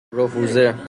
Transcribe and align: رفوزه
رفوزه 0.13 0.73